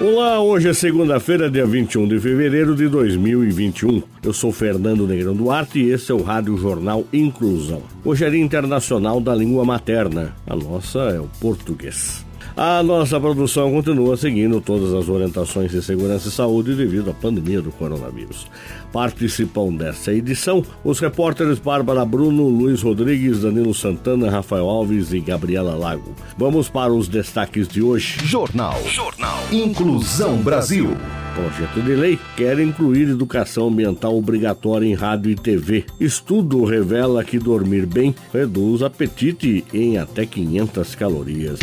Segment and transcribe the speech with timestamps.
[0.00, 4.02] Olá, hoje é segunda-feira, dia 21 de fevereiro de 2021.
[4.22, 7.82] Eu sou Fernando Negrão Duarte e esse é o Rádio Jornal Inclusão.
[8.02, 10.34] Hoje é Dia Internacional da Língua Materna.
[10.46, 12.24] A nossa é o português.
[12.56, 17.62] A nossa produção continua seguindo todas as orientações de segurança e saúde devido à pandemia
[17.62, 18.46] do coronavírus.
[18.92, 25.74] Participam dessa edição os repórteres Bárbara Bruno, Luiz Rodrigues, Danilo Santana, Rafael Alves e Gabriela
[25.74, 26.14] Lago.
[26.36, 28.18] Vamos para os destaques de hoje.
[28.24, 28.80] Jornal.
[28.86, 29.38] Jornal.
[29.52, 30.96] Inclusão Brasil.
[31.40, 35.86] Projeto de lei quer incluir educação ambiental obrigatória em rádio e TV.
[35.98, 41.58] Estudo revela que dormir bem reduz apetite em até 500 calorias.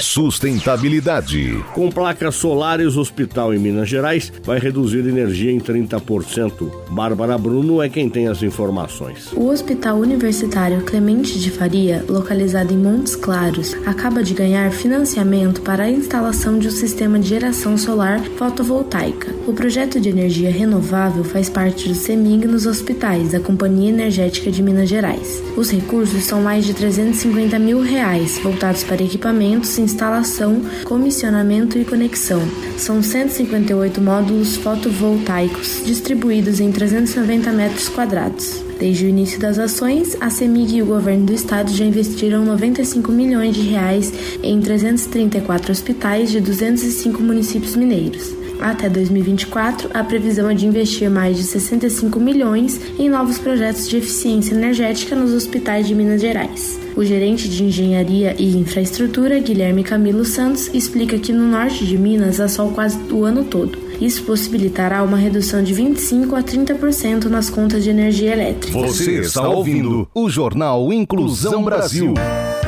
[0.00, 1.62] Sustentabilidade.
[1.74, 6.70] Com placas solares, o hospital em Minas Gerais vai reduzir energia em 30%.
[6.88, 9.30] Bárbara Bruno é quem tem as informações.
[9.34, 15.84] O Hospital Universitário Clemente de Faria, localizado em Montes Claros, acaba de ganhar financiamento para
[15.84, 19.09] a instalação de um sistema de geração solar fotovoltaica.
[19.46, 24.62] O projeto de energia renovável faz parte do CEMIG nos hospitais da Companhia Energética de
[24.62, 25.42] Minas Gerais.
[25.56, 32.40] Os recursos são mais de 350 mil reais, voltados para equipamentos, instalação, comissionamento e conexão.
[32.78, 38.62] São 158 módulos fotovoltaicos distribuídos em 390 metros quadrados.
[38.80, 43.12] Desde o início das ações, a CEMIG e o governo do estado já investiram 95
[43.12, 44.10] milhões de reais
[44.42, 48.39] em 334 hospitais de 205 municípios mineiros.
[48.60, 53.96] Até 2024, a previsão é de investir mais de 65 milhões em novos projetos de
[53.96, 56.78] eficiência energética nos hospitais de Minas Gerais.
[56.94, 62.38] O gerente de Engenharia e Infraestrutura, Guilherme Camilo Santos, explica que no norte de Minas
[62.38, 63.89] há sol quase o ano todo.
[64.00, 68.78] Isso possibilitará uma redução de 25 a 30% nas contas de energia elétrica.
[68.78, 72.14] Você está ouvindo o Jornal Inclusão Brasil.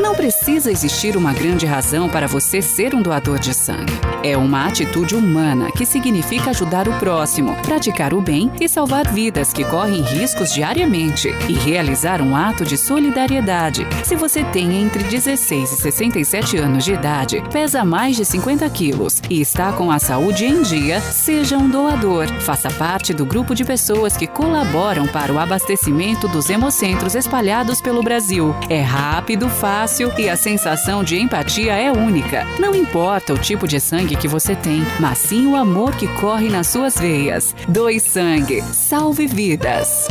[0.00, 3.92] Não precisa existir uma grande razão para você ser um doador de sangue.
[4.22, 9.52] É uma atitude humana que significa ajudar o próximo, praticar o bem e salvar vidas
[9.52, 13.86] que correm riscos diariamente e realizar um ato de solidariedade.
[14.04, 19.20] Se você tem entre 16 e 67 anos de idade, pesa mais de 50 quilos
[19.28, 22.26] e está com a saúde em dia, seja um doador.
[22.40, 28.02] Faça parte do grupo de pessoas que colaboram para o abastecimento dos hemocentros espalhados pelo
[28.02, 28.52] Brasil.
[28.68, 32.44] É rápido, fácil e a sensação de empatia é única.
[32.58, 36.48] Não importa o tipo de sangue que você tem, mas sim o amor que corre
[36.48, 37.54] nas suas veias.
[37.68, 38.60] Doe sangue.
[38.62, 40.08] Salve vidas.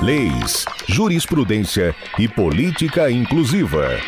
[0.00, 3.98] Leis, jurisprudência e política inclusiva.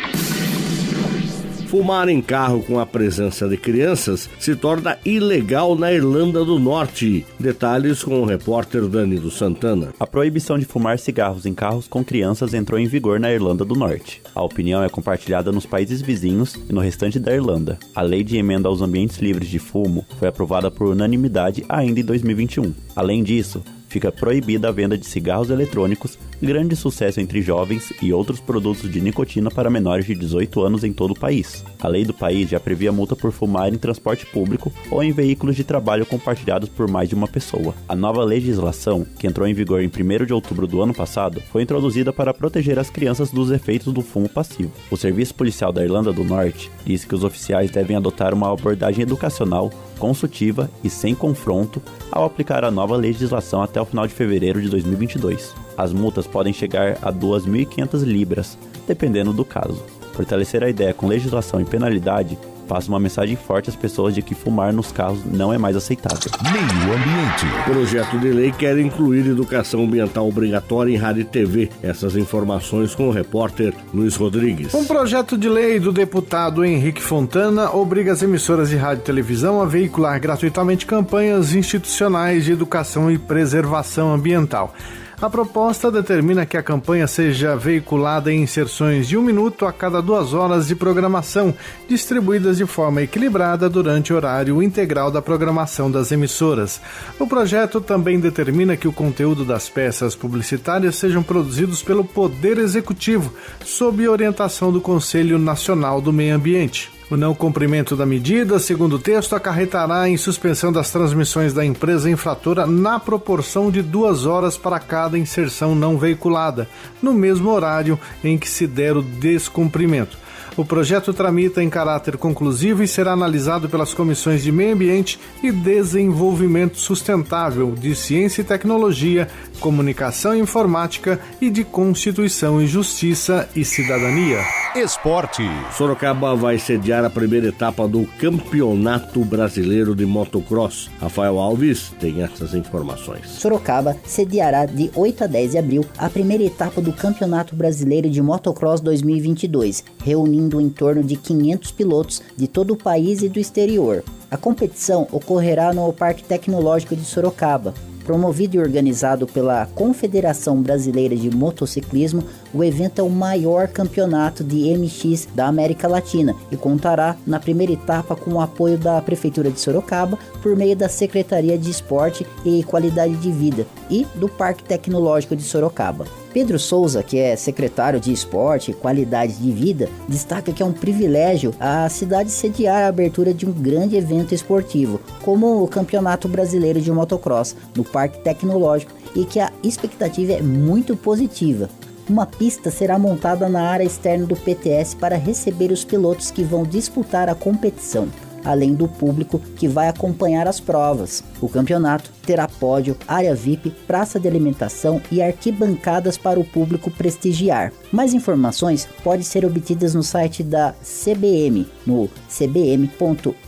[1.69, 7.23] Fumar em carro com a presença de crianças se torna ilegal na Irlanda do Norte.
[7.39, 9.93] Detalhes com o repórter Danilo Santana.
[9.99, 13.75] A proibição de fumar cigarros em carros com crianças entrou em vigor na Irlanda do
[13.75, 14.19] Norte.
[14.33, 17.77] A opinião é compartilhada nos países vizinhos e no restante da Irlanda.
[17.93, 22.03] A lei de emenda aos ambientes livres de fumo foi aprovada por unanimidade ainda em
[22.03, 22.73] 2021.
[22.95, 28.39] Além disso, fica proibida a venda de cigarros eletrônicos, grande sucesso entre jovens e outros
[28.39, 31.63] produtos de nicotina para menores de 18 anos em todo o país.
[31.79, 35.55] A lei do país já previa multa por fumar em transporte público ou em veículos
[35.55, 37.75] de trabalho compartilhados por mais de uma pessoa.
[37.87, 41.63] A nova legislação, que entrou em vigor em 1 de outubro do ano passado, foi
[41.63, 44.71] introduzida para proteger as crianças dos efeitos do fumo passivo.
[44.89, 49.03] O Serviço Policial da Irlanda do Norte disse que os oficiais devem adotar uma abordagem
[49.03, 54.61] educacional, consultiva e sem confronto ao aplicar a nova legislação até o final de fevereiro
[54.61, 55.68] de 2022.
[55.79, 59.81] As multas podem chegar a 2.500 libras, dependendo do caso.
[60.11, 64.35] Fortalecer a ideia com legislação e penalidade passa uma mensagem forte às pessoas de que
[64.35, 66.19] fumar nos carros não é mais aceitável.
[66.51, 67.45] Meio Ambiente.
[67.61, 71.69] O projeto de lei quer incluir educação ambiental obrigatória em rádio e TV.
[71.81, 74.73] Essas informações com o repórter Luiz Rodrigues.
[74.73, 79.61] Um projeto de lei do deputado Henrique Fontana obriga as emissoras de rádio e televisão
[79.61, 84.75] a veicular gratuitamente campanhas institucionais de educação e preservação ambiental.
[85.21, 90.01] A proposta determina que a campanha seja veiculada em inserções de um minuto a cada
[90.01, 91.53] duas horas de programação,
[91.89, 96.79] distribuídas de forma equilibrada durante o horário integral da programação das emissoras.
[97.19, 103.33] O projeto também determina que o conteúdo das peças publicitárias sejam produzidos pelo Poder Executivo,
[103.65, 106.98] sob orientação do Conselho Nacional do Meio Ambiente.
[107.09, 112.07] O não cumprimento da medida, segundo o texto, acarretará em suspensão das transmissões da empresa
[112.07, 116.69] infratora na proporção de duas horas para cada inserção não veiculada,
[117.01, 120.19] no mesmo horário em que se der o descumprimento.
[120.59, 125.53] O projeto tramita em caráter conclusivo e será analisado pelas comissões de Meio Ambiente e
[125.53, 129.29] Desenvolvimento Sustentável, de Ciência e Tecnologia,
[129.61, 134.43] Comunicação e Informática e de Constituição e Justiça e Cidadania.
[134.75, 135.43] Esporte.
[135.71, 140.91] Sorocaba vai sediar a primeira etapa do Campeonato Brasileiro de Motocross.
[140.99, 143.29] Rafael Alves tem essas informações.
[143.29, 148.21] Sorocaba sediará de 8 a 10 de abril a primeira etapa do Campeonato Brasileiro de
[148.21, 154.03] Motocross 2022, reunindo em torno de 500 pilotos de todo o país e do exterior.
[154.31, 157.73] A competição ocorrerá no Parque Tecnológico de Sorocaba,
[158.09, 164.75] Promovido e organizado pela Confederação Brasileira de Motociclismo, o evento é o maior campeonato de
[164.75, 169.59] MX da América Latina e contará na primeira etapa com o apoio da Prefeitura de
[169.59, 175.35] Sorocaba por meio da Secretaria de Esporte e Qualidade de Vida e do Parque Tecnológico
[175.35, 176.07] de Sorocaba.
[176.33, 180.71] Pedro Souza, que é secretário de Esporte e Qualidade de Vida, destaca que é um
[180.71, 186.79] privilégio a cidade sediar a abertura de um grande evento esportivo, como o Campeonato Brasileiro
[186.79, 191.69] de Motocross, no Parque Tecnológico, e que a expectativa é muito positiva.
[192.07, 196.63] Uma pista será montada na área externa do PTS para receber os pilotos que vão
[196.63, 198.07] disputar a competição
[198.43, 201.23] além do público que vai acompanhar as provas.
[201.41, 207.71] O campeonato terá pódio, área VIP, praça de alimentação e arquibancadas para o público prestigiar.
[207.91, 213.43] Mais informações podem ser obtidas no site da CBM, no cbm.esp.br.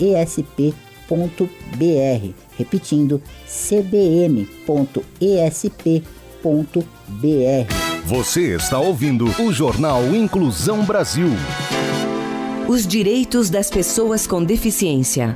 [2.58, 4.72] Repetindo, cbm.esp.br.
[8.06, 11.30] Você está ouvindo o Jornal Inclusão Brasil
[12.72, 15.36] os direitos das pessoas com deficiência.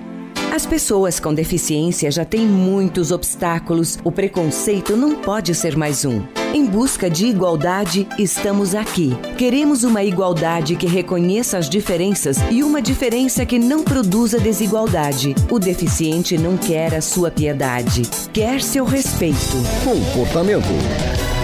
[0.53, 6.23] As pessoas com deficiência já têm muitos obstáculos, o preconceito não pode ser mais um.
[6.53, 9.17] Em busca de igualdade, estamos aqui.
[9.37, 15.35] Queremos uma igualdade que reconheça as diferenças e uma diferença que não produza desigualdade.
[15.51, 19.57] O deficiente não quer a sua piedade, quer seu respeito.
[19.83, 21.34] Comportamento.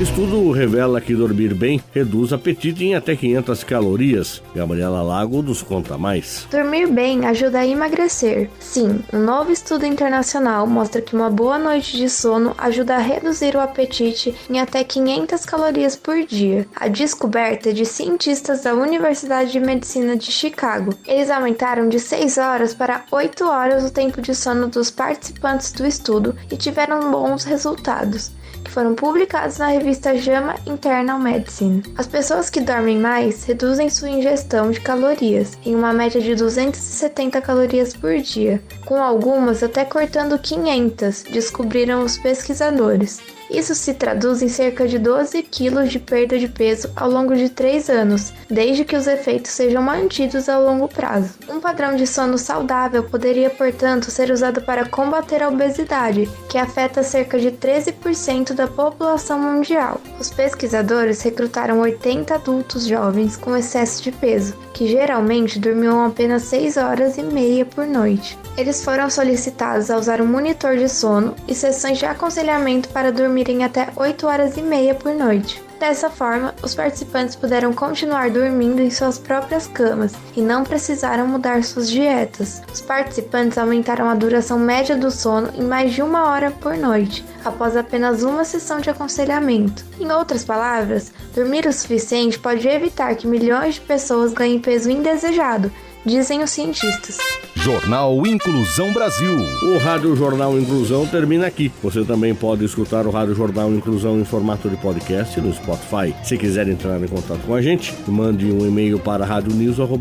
[0.00, 4.40] Estudo revela que dormir bem reduz apetite em até 500 calorias.
[4.54, 6.46] Gabriela Lago nos conta mais.
[6.48, 8.48] Dormir bem ajuda a emagrecer.
[8.60, 13.56] Sim, um novo estudo internacional mostra que uma boa noite de sono ajuda a reduzir
[13.56, 16.64] o apetite em até 500 calorias por dia.
[16.76, 20.94] A descoberta é de cientistas da Universidade de Medicina de Chicago.
[21.08, 25.84] Eles aumentaram de 6 horas para 8 horas o tempo de sono dos participantes do
[25.84, 28.30] estudo e tiveram bons resultados
[28.68, 31.82] que foram publicados na revista JAMA Internal Medicine.
[31.96, 37.40] As pessoas que dormem mais reduzem sua ingestão de calorias, em uma média de 270
[37.40, 43.37] calorias por dia, com algumas até cortando 500, descobriram os pesquisadores.
[43.50, 47.48] Isso se traduz em cerca de 12 quilos de perda de peso ao longo de
[47.48, 51.34] 3 anos, desde que os efeitos sejam mantidos a longo prazo.
[51.48, 57.02] Um padrão de sono saudável poderia, portanto, ser usado para combater a obesidade, que afeta
[57.02, 60.00] cerca de 13% da população mundial.
[60.20, 66.76] Os pesquisadores recrutaram 80 adultos jovens com excesso de peso, que geralmente dormiam apenas 6
[66.76, 68.38] horas e meia por noite.
[68.56, 73.64] Eles foram solicitados a usar um monitor de sono e sessões de aconselhamento para dormirem
[73.64, 75.60] até 8 horas e meia por noite.
[75.78, 81.62] Dessa forma, os participantes puderam continuar dormindo em suas próprias camas e não precisaram mudar
[81.62, 82.60] suas dietas.
[82.72, 87.24] Os participantes aumentaram a duração média do sono em mais de uma hora por noite,
[87.44, 89.84] após apenas uma sessão de aconselhamento.
[90.00, 95.70] Em outras palavras, dormir o suficiente pode evitar que milhões de pessoas ganhem peso indesejado
[96.08, 97.18] dizem os cientistas.
[97.54, 99.36] Jornal Inclusão Brasil.
[99.62, 101.70] O Rádio Jornal Inclusão termina aqui.
[101.82, 106.14] Você também pode escutar o Rádio Jornal Inclusão em formato de podcast no Spotify.
[106.24, 109.96] Se quiser entrar em contato com a gente, mande um e-mail para radioniso.br.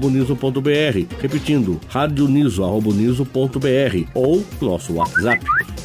[1.19, 3.25] Repetindo, radioniso.br
[4.13, 5.43] ou nosso WhatsApp,